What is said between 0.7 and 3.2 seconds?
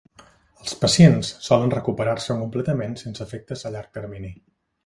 pacients solen recuperar-se completament